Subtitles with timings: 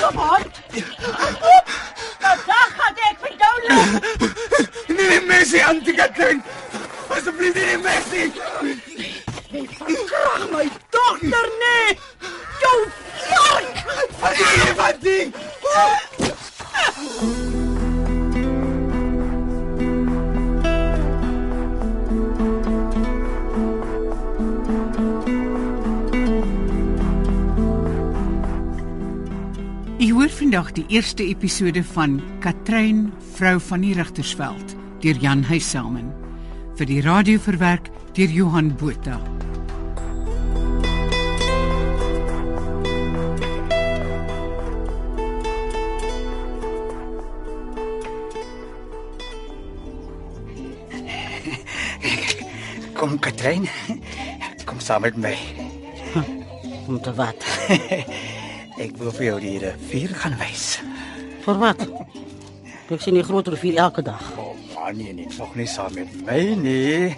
[0.00, 0.42] Kom aan.
[2.20, 3.88] Vandag gaan ek vir jou leer.
[4.88, 6.40] Nie die Messi anti-Katrin.
[7.12, 8.22] Asseblief nie Messi.
[10.08, 11.98] Krag my dogter nee.
[12.64, 12.78] Jou
[13.28, 13.66] vark.
[14.20, 15.32] Wat is dit
[30.56, 30.86] van die?
[30.88, 34.72] Eerste episode van Katrein, vrou van die Rigtersveld,
[35.04, 36.08] deur Jan Huyselman.
[36.78, 39.20] Vir die radio verwerk deur Johan Botha.
[52.96, 53.68] Kom Katrin.
[54.64, 55.36] Kom saam met my.
[56.86, 57.44] Om te wat?
[58.76, 60.66] Ek wil vir jou die rivier gaan wys.
[61.46, 61.80] Vir wat?
[62.92, 64.20] Ek sien die groot rivier elke dag.
[64.36, 67.16] O, oh, man, nee, nie nog nie saam met my nie.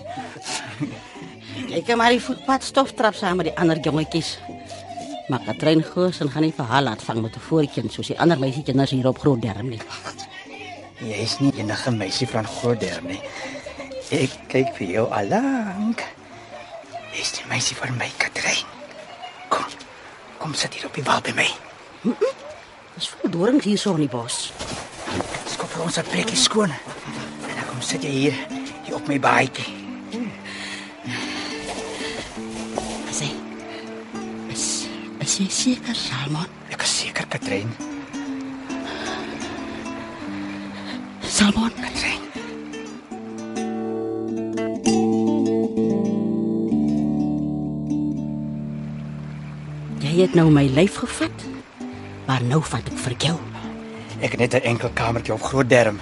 [1.74, 4.36] Ek kan maar die voetpad stoftrap saam met die ander jongetjies.
[5.28, 8.20] Maar Katrein Goos en gaan nie vir haar laat vang met 'n voorkind soos die
[8.20, 9.83] ander meisietjies hier op Groot Derm nie.
[10.98, 13.20] Jy is nie enige meisie van Grootderm nie.
[14.11, 16.02] Ek kyk vir jou alank.
[17.12, 18.77] Is die meisie van my Katrin?
[20.48, 20.56] Kom.
[20.56, 21.44] Sit hier op die wal by my.
[22.96, 24.48] Dis vol dorings hier so in die bos.
[25.44, 26.72] Skop vir ons 'n plekkie skoon.
[26.72, 28.34] En dan kom sit jy hier,
[28.84, 29.68] hier op my baadjie.
[33.12, 33.28] Sê.
[34.48, 34.88] Is
[35.20, 36.48] is jy seker, Salmon?
[36.70, 37.68] Ek is seker Katrin.
[41.20, 42.17] Salmon, Katrin.
[50.19, 51.44] Jy het nou my lyf gevat.
[52.27, 53.36] Maar nou vat ek vir jou.
[54.19, 56.01] Ek het net 'n enkel kamertjie op Grootderm.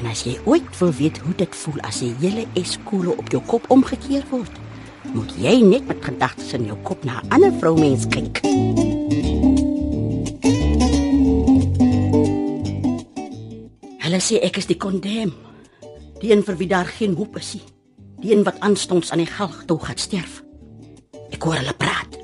[0.00, 3.42] En as jy ooit wil weet hoe dit voel as 'n hele eskole op jou
[3.46, 4.50] kop omgekeer word,
[5.12, 8.40] moet jy net met gedagtes in jou kop na 'n ander vroumens kyk.
[13.98, 15.32] Hulle sê ek is die kondem.
[16.18, 17.62] Die een vir wie daar geen hoop is nie.
[18.20, 20.42] Die een wat aanstonds aan die galg toe gaan sterf.
[21.30, 22.23] Ek hoor hulle praat.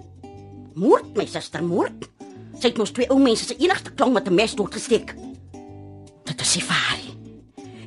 [0.75, 2.06] Moord my suster, moord.
[2.60, 5.14] Sy het mos twee ou mense se enigste klong met 'n mes doodgesteek.
[6.25, 7.14] Dit is Safari.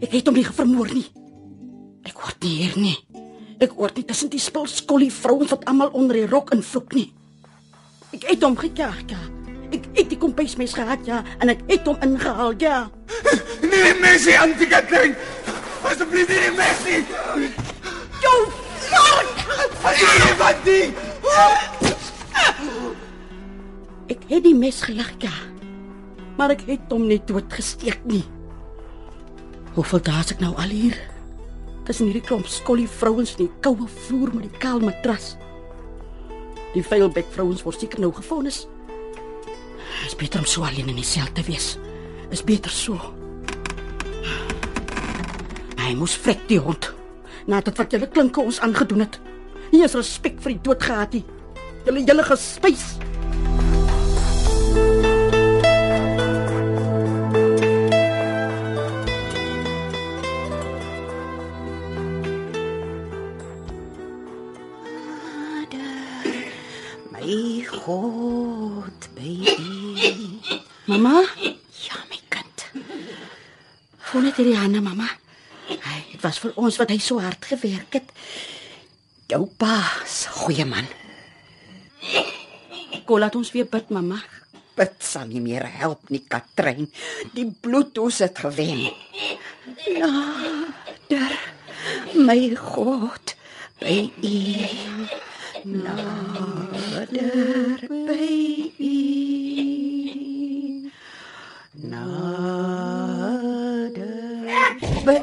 [0.01, 1.05] Ek het hom nie vermoor nie.
[2.03, 2.97] Ek word nie hier nie.
[3.59, 7.13] Ek word nie tussen die spul skollie vrouens wat almal onder die rok invloek nie.
[8.11, 9.19] Ek het hom gejaag, ja.
[9.71, 12.89] Ek het die kompiesmes gehad, ja, en ek het hom ingehaal, ja.
[13.61, 15.15] Nie die Messi anti-Katrin.
[15.83, 17.05] Asseblief nie die Messi.
[18.21, 18.51] Jou
[18.89, 19.33] vark!
[19.81, 20.93] Wat is dit van die?
[24.11, 25.31] Ek het die mes gelag, ja.
[26.37, 28.23] Maar ek het hom nie doodgesteek nie.
[29.77, 30.97] Hoeveel dae is ek nou al hier?
[31.87, 35.33] Tussen hierdie klomp skollie vrouens in die koue vloer met die kaal matras.
[36.73, 38.63] Die vuilbek vrouens word seker nou gefonnis.
[40.07, 41.77] Is beter om so alleen in die sel te wees.
[42.33, 42.99] Is beter so.
[45.79, 46.89] Hy moes vrek die hond.
[47.47, 49.19] Nadat wat julle klinke ons aangedoen het.
[49.71, 51.23] Nie eens respek vir die dood gehad nie.
[51.87, 52.93] Julle julle gespys.
[67.23, 70.41] My God, baby.
[70.91, 71.23] Mama?
[71.79, 72.65] Ja, my kind.
[74.09, 75.07] Voel net hierdie hande, mamma.
[75.69, 78.11] Hy, dit was vir ons wat hy so hard gewerk het.
[79.31, 79.79] Jou pa,
[80.43, 80.91] goeie man.
[83.07, 84.19] Kom laat ons weer bid, mamma.
[84.75, 86.91] Dit sal nie meer help nie, Katrein.
[87.31, 88.89] Die bloeddoos het gewen.
[89.95, 91.39] Nader,
[92.19, 93.37] my God,
[93.79, 95.31] by U.
[95.65, 97.07] Nader,
[97.87, 98.91] by U.
[101.87, 103.15] Nader,
[105.05, 105.19] by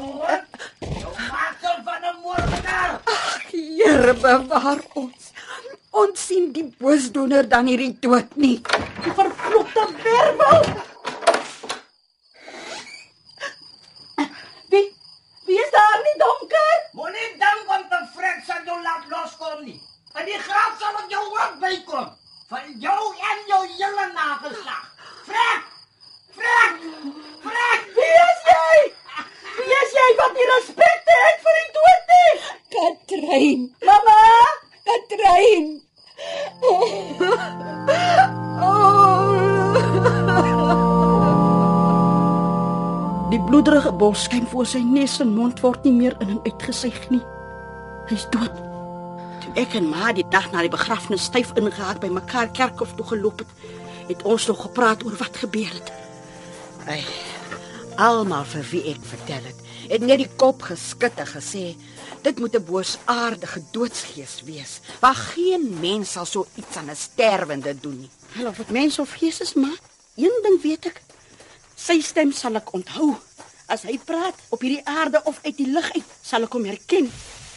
[1.29, 3.01] Maak van 'n moordenaar.
[3.51, 5.31] Here bewaar ons.
[5.91, 8.61] Ons sien die boosdoener dan hierdie dood nie.
[9.03, 10.61] Die vervloekte wervel.
[14.69, 14.87] Wie?
[15.45, 16.75] Wie is daar in die donker?
[16.97, 19.81] Moenie dink om te vrek sal jou laat loskom nie.
[20.13, 22.09] En die graf sal op jou ook bykom.
[22.47, 24.85] Van jou en jou hele nageslag.
[25.27, 25.61] Vrek!
[26.39, 26.81] Vrek!
[27.45, 27.85] Vrek!
[27.99, 28.93] Wie is jy?
[29.59, 32.33] Wie is jy wat nie respek het vir die dood nie?
[33.31, 34.21] Katrein, Mamma,
[34.83, 35.81] Katrein.
[43.29, 47.23] Die bloederige bolskuim voor sy neus en mond word nie meer in en uitgesuig nie.
[48.11, 48.51] Hy's dood.
[49.45, 53.07] Toe ek en ma die dag na die begrafnis styf ingehaak by mekaar kerkhof toe
[53.15, 53.59] geloop het,
[54.11, 55.95] het ons nog gepraat oor wat gebeur het.
[56.83, 57.05] Ai.
[57.99, 59.59] Almal vir wie ek vertel het,
[59.91, 61.63] het net die kop geskud en gesê
[62.25, 64.79] dit moet 'n boosaardige doodsgees wees.
[65.01, 68.09] Waar geen mens sal so iets aan 'n sterwende doen nie.
[68.35, 69.77] Wel of dit mens of gees is, maar
[70.15, 71.01] een ding weet ek.
[71.75, 73.15] Sy stem sal ek onthou.
[73.67, 77.11] As hy praat op hierdie aarde of uit die lug uit, sal ek hom herken.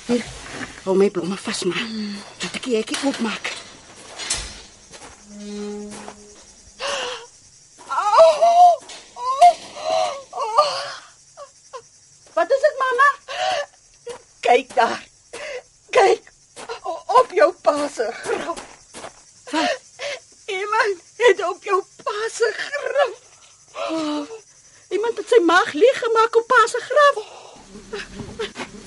[0.06, 0.25] Hier,
[0.84, 1.87] hou my blomme vas maar.
[2.38, 3.52] Dat ek hierkie oopmaak.
[12.34, 13.08] Wat is dit, mamma?
[14.40, 15.02] Kyk daar.
[15.90, 16.22] Kyk
[16.82, 18.58] o- op jou pa se graf.
[19.50, 19.80] Wat?
[20.46, 23.14] Iemand het op jou pa se graf.
[24.88, 27.22] Iemand het sy maag leeg gemaak op pa se graf.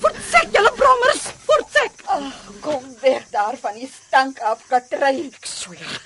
[0.00, 1.92] Fortsek julle brommers, fortsek.
[2.04, 5.28] Ag, kom weg daar van die stank af, Katrein.
[5.28, 5.96] Ek sweer.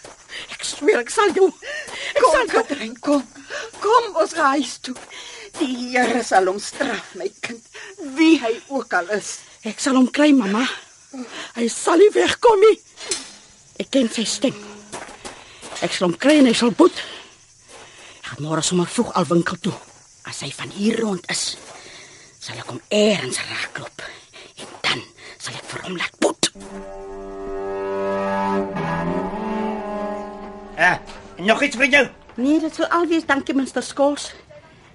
[0.51, 1.47] Ek sweer ek sal jou.
[2.11, 2.49] Ek Kom, sal.
[2.51, 3.23] Katrein, kom.
[3.83, 4.97] Kom ons gaan huis toe.
[5.61, 7.63] Die Here sal hom straf, my kind,
[8.17, 9.37] wie hy ook al is.
[9.69, 10.65] Ek sal hom kry, mamma.
[11.55, 12.79] Hy sal nie wegkom nie.
[13.79, 14.57] Ek ken sy stem.
[15.85, 16.99] Ek sal hom kry en hy sal boet.
[18.23, 19.77] Ek gaan môre sommer vroeg al winkel toe.
[20.27, 21.53] As hy van hier rond is,
[22.43, 24.09] sal ek hom eers raakloop.
[24.59, 25.07] En dan
[25.37, 26.51] sal ek vir hom laat boet.
[30.83, 30.99] Ah,
[31.37, 32.07] nog iets vir jou?
[32.35, 34.33] Nee, dit sal alwees dankie minster Skols.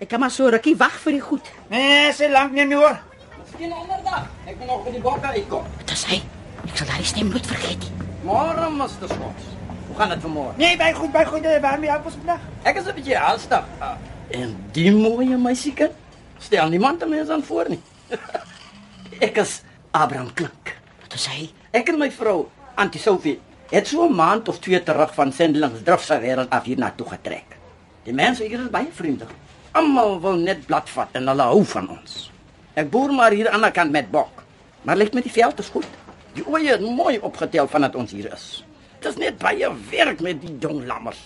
[0.03, 1.47] Ek kan maar so rukkie wag vir die goed.
[1.71, 2.97] Nee, se lank nie meer hoor.
[3.37, 4.25] Miskien 'n ander dag.
[4.45, 5.63] Ek moet nog by die bokke uitkom.
[5.77, 6.19] Dit is hy.
[6.67, 8.07] Ek sal daai stem nooit vergeet nie.
[8.23, 9.07] Môre, Mr.
[9.07, 9.47] Schots.
[9.87, 10.57] Hoe gaan dit vanmôre?
[10.57, 12.39] Nee, by goed, by goed, waarmee help ons vandag?
[12.63, 13.63] Ek is 'n bietjie haastig.
[13.79, 13.95] Uh,
[14.29, 15.93] en die mooie meisiekind
[16.37, 17.81] stel niemand 'n mens aan voor nie.
[19.27, 19.61] ek is
[19.91, 20.75] Abraham Klink.
[21.03, 21.49] Dit is hy.
[21.71, 25.83] Ek en my vrou, Auntie Sophie, het so 'n maand of twee terug van Sendelings
[25.83, 27.57] drif se wêreld af hier na toe getrek.
[28.03, 29.35] Die mense hier is baie vriendelik.
[29.71, 32.31] Almal wil net bladvat en hulle hou van ons.
[32.73, 34.43] Ek boer maar hier aan die kant met bok.
[34.81, 35.87] Maar lyk met die veld is goed.
[36.33, 38.63] Die oeye het mooi opgetel vandat ons hier is.
[38.99, 41.19] Dit is net baie werk met die jong lammers.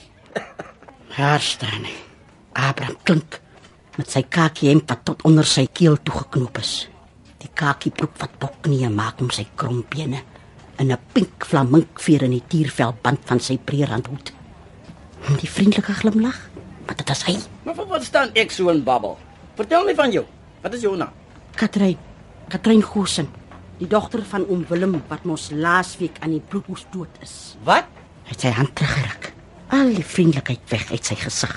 [1.17, 1.95] Daar staan hy.
[2.53, 3.39] Abraham klink
[3.97, 6.89] met sy kakie hemp wat tot onder sy keel toegeknoop is.
[7.37, 10.23] Die kakie broek wat boknie maak om sy krompbene
[10.77, 14.33] en 'n pink flaminkveer in die tiervelband van sy breërandhoed.
[15.27, 16.49] En die vriendelike glimlag,
[16.85, 19.17] maar dit is hy, Maar vir wat staan ek so in babbel?
[19.55, 20.23] Vertel my van jou.
[20.63, 21.13] Wat is jou naam?
[21.55, 21.97] Katrein.
[22.49, 23.27] Katrein Gosen,
[23.79, 27.55] die dogter van oom Willem wat mos laasweek aan die bloedhoes dood is.
[27.63, 27.85] Wat?
[28.25, 29.29] Hy het sy hand teruggeruk.
[29.71, 31.53] Al die vriendelikheid weg uit sy gesig.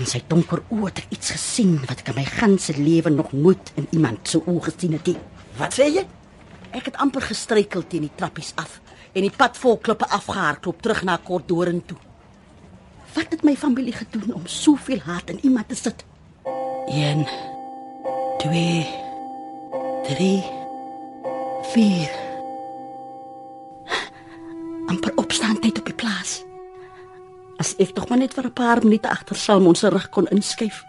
[0.00, 3.72] En sy donker oë het iets gesien wat ek in my ganse lewe nog nooit
[3.76, 5.16] in iemand so oë gesien het nie.
[5.58, 6.04] Wat sê jy?
[6.72, 8.78] Ek het amper gestruikel teen die trappies af
[9.12, 11.98] en die pad vol klippe afgehardloop terug na Kordoren toe.
[13.12, 16.04] Wat het my familie gedoen om soveel haat in iemand te sit?
[16.88, 17.26] 1
[18.38, 18.86] 2
[20.08, 20.44] 3
[21.74, 22.16] 4
[24.92, 26.40] amper opstaan tyd op die plaas.
[27.60, 30.84] As ek tog maar net vir 'n paar minute agter Salmon se rug kon inskuif.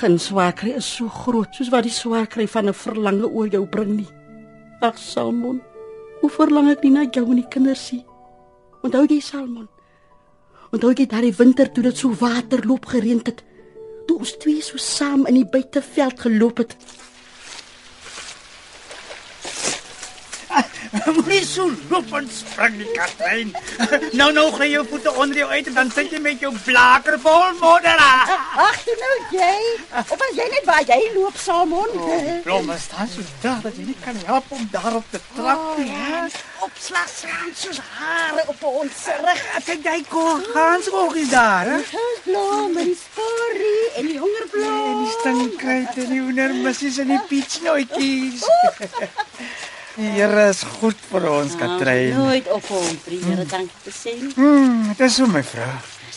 [0.00, 3.96] Geen swaarkry is so groot soos wat die swaarkry van 'n verlange oor jou bring
[3.96, 4.21] nie.
[4.82, 5.60] Ag Salmon,
[6.20, 8.00] hoe verlang ek nie na jou en die kinders nie.
[8.82, 9.68] Onthou jy Salmon?
[10.74, 13.44] Onthou jy daardie winter toe dit so waterloop gereën het?
[14.08, 16.74] Toe ons twee so saam in die buiteveld geloop het.
[21.14, 23.54] Moenie so loop en spring nie, Katrein.
[24.18, 27.20] Nou nou gaan jou voete onder jou uit en dan sit jy met jou blaker
[27.22, 28.02] vol modder.
[28.02, 29.54] Ag, toe nou jy.
[30.02, 31.90] Of as jy net waar jy loop Salmon.
[32.44, 35.90] Blomme staan so daar dat jy nie kan help om daarop te trap nie.
[35.92, 36.22] hè?
[36.64, 39.42] Opslagsrand soos hare op ons rug.
[39.66, 40.40] Kyk jy kom,
[40.84, 41.78] se ook is daar, hè?
[42.24, 44.80] Blom en die sporie en die hongerblom.
[44.88, 48.46] En die stinkkruid en die hoendermissies en die pietsnootjies.
[49.92, 52.14] Die Here is goed vir ons, Katrein.
[52.16, 54.14] Nooit op hom, Here, dankie te sê.
[54.38, 55.74] Hmm, dit is so my vrou.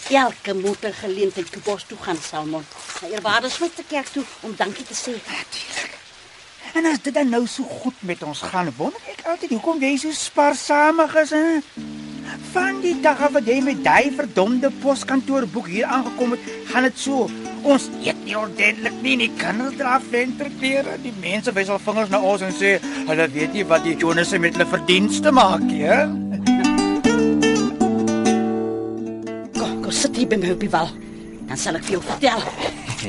[0.10, 2.66] Elke moeder geleentheid toe bos toe gaan Salmon.
[3.00, 5.16] Sy eerwaarde swit te kerk toe om dankie te sê.
[5.18, 5.96] Natuurlik.
[6.78, 9.96] En as dit dan nou so goed met ons gaan, wonder ek altyd hoekom jy
[9.98, 11.62] so spaarsamig is, hè?
[12.52, 17.00] Van die dag af wat jy met daai verdomde poskantoorboek hier aangekom het, gaan dit
[17.00, 17.30] so.
[17.66, 21.00] Ons eet nie ordentlik nie, nie kinders dra venterklere.
[21.02, 22.76] Die mense wys al vingers na ons en sê,
[23.10, 26.25] hulle weet nie wat die Jonasse met hulle verdienste maak nie, hè?
[30.15, 30.91] Wag hier by my op die wal.
[31.50, 32.43] Dan sal ek vir jou vertel.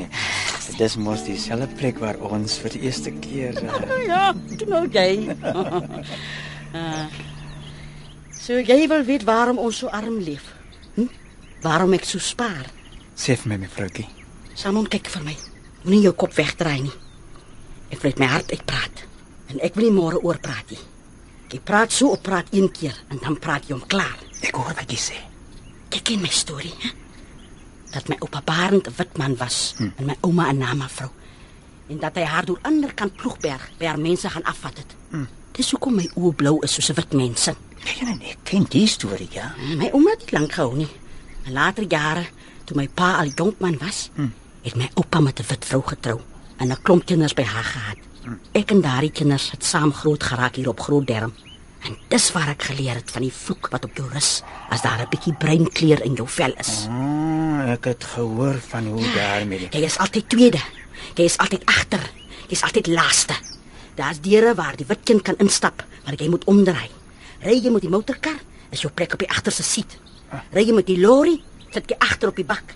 [0.81, 3.77] Dis mos dieselfde plek waar ons vir die eerste keer uh,
[4.11, 5.31] Ja, toe nou jy.
[6.75, 7.05] uh,
[8.43, 10.51] so jy wil weet waarom ons so arm leef?
[10.97, 11.07] Hm?
[11.63, 12.67] Waarom ek so spaar?
[13.17, 14.05] sê vir my mevroukie.
[14.53, 15.33] Samon kyk vir my.
[15.87, 16.93] Moenie jou kop wegdraai nie.
[17.89, 19.05] Ek wil uit my hart uitpraat
[19.47, 20.83] en ek wil nie môre oor praat nie.
[21.49, 24.19] Jy praat so op praat een keer en dan praat jy hom klaar.
[24.43, 25.17] Ek hoor wat jy sê.
[25.97, 26.91] Jy ken my storie, hè?
[27.89, 29.89] Dat my oupa Barend 'n wit man was hm.
[29.97, 31.09] en my ouma 'n nama vrou.
[31.89, 34.95] En dat hy haar deur ander kant Ploegberg by haar mense gaan afvat het.
[35.09, 35.25] Hm.
[35.51, 38.87] Dis hoekom my oë blou is soos 'n wit mens nee, nee, ek ken die
[38.87, 39.55] storie, ja.
[39.77, 40.89] My ouma het nie lank gehou nie.
[41.43, 42.25] En later jare,
[42.65, 44.29] toe my pa al jonk man was, hm.
[44.61, 46.19] het my oupa met 'n wit vrou getrou
[46.57, 47.97] en 'n klomp kinders by haar gehad.
[48.23, 48.33] Hm.
[48.51, 51.33] Ek en daardie kinders het saam groot geraak hier op Groot Derm.
[51.85, 54.41] En dis waar ek geleer het van die vloek wat op jou rus
[54.73, 56.87] as daar 'n bietjie breinkleur in jou vel is.
[56.89, 59.67] Oh, ek het gehoor van hoe daarmee.
[59.71, 60.61] Jy is altyd tweede.
[61.15, 62.03] Jy is altyd agter.
[62.47, 63.33] Jy is altyd laaste.
[63.95, 66.89] Daar's deure waar die wit kind kan instap, maar jy moet omdraai.
[67.41, 68.37] Ry jy met die motorkar,
[68.69, 69.97] is jou plek op die agterste siet.
[70.53, 71.41] Ry jy met die lorry,
[71.71, 72.75] sit jy agter op die bak.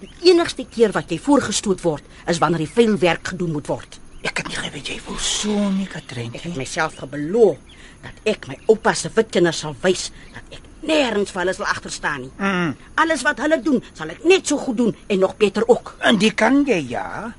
[0.00, 3.98] Die enigste keer wat jy voorgestoot word, is wanneer die vuil werk gedoen moet word.
[4.22, 6.34] Ek het nie geweet jy wou so nie, Katrein.
[6.34, 7.58] Ek het myself gebeloof
[8.06, 11.66] dat ek my oupa se wit kinders sal wys dat ek nêrens vir hulle sal
[11.66, 12.32] agter staan nie.
[12.38, 12.72] Mm.
[13.02, 15.96] Alles wat hulle doen, sal ek net so goed doen en nog beter ook.
[16.06, 17.32] En die kan jy ja.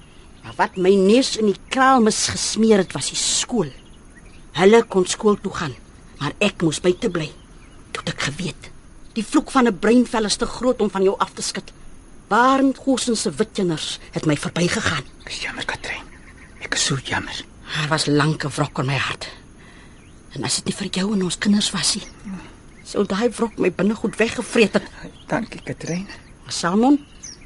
[0.43, 3.71] Maar wat my neus in die kraal mis gesmeer het, was die skool.
[4.57, 5.73] Hulle kon skool toe gaan,
[6.21, 7.27] maar ek moes buite bly.
[7.91, 8.71] Toe het ek geweet,
[9.17, 11.73] die vloek van 'n breinvel is te groot om van jou af te skud.
[12.27, 15.03] Barend Gosen se wit kinders het my verbygegaan.
[15.27, 16.03] Jammer, Katrein.
[16.59, 17.45] Ek is so jammer.
[17.75, 19.27] Daar was lank 'n wrok in my hart.
[20.35, 22.07] En as dit nie vir jou en ons kinders was nie,
[22.87, 24.89] sou daai wrok my binnegoed weggevreet het.
[25.27, 26.07] Dankie, Katrein.
[26.47, 26.99] Salmon,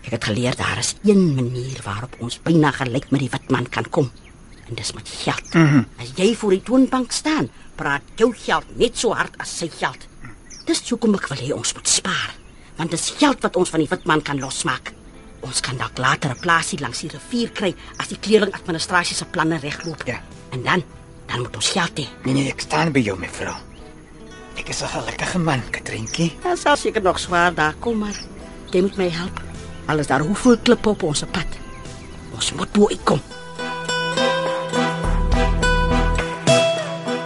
[0.05, 3.69] ek het geleer daar is een manier waarop ons byna gelyk met die wit man
[3.69, 4.11] kan kom.
[4.67, 5.53] En dis met geld.
[5.53, 5.85] Mm -hmm.
[5.97, 10.07] As jy voor die toonbank staan, praat jou geld net so hard as sy geld.
[10.65, 12.35] Dis hoekom ek wil hê ons moet spaar,
[12.77, 14.93] want dis geld wat ons van die wit man kan losmaak.
[15.41, 19.25] Ons kan dalk later 'n plaasie langs die rivier kry as die kleerling administrasie se
[19.25, 20.03] planne regloop.
[20.05, 20.21] Ja.
[20.51, 20.83] En dan,
[21.31, 22.07] dan moet ons geld hê.
[22.23, 23.55] Nee nee, ek staan by jou, mevrou.
[24.59, 26.31] Ek is 'n gelukkige man, Katreintjie.
[26.43, 28.17] Dit sal seker nog swaar daar kom, maar
[28.71, 29.41] jy moet my help.
[29.85, 31.47] Alles daar hoeveel klippe op ons pad.
[32.33, 33.21] Ons moet bo uitkom.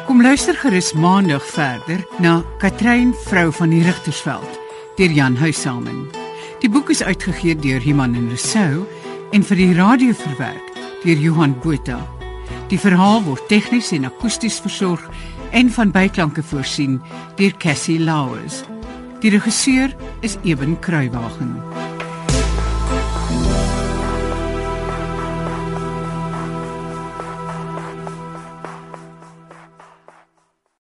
[0.06, 4.60] Kom luister gerus maandag verder na Katrein vrou van die Rigtersveld
[4.96, 6.10] deur Jan Huissamen.
[6.60, 8.86] Die boek is uitgegee deur Iman en Resou
[9.32, 10.72] en vir die radio verwerk
[11.04, 12.15] deur Johan Botha.
[12.74, 15.04] Die verhaal word tegnies en akoesties versorg
[15.54, 16.98] en van byklanke voorsien
[17.38, 18.64] deur Cassie Lauers.
[19.22, 19.94] Die regisseur
[20.26, 21.54] is Eben Kruiwagen.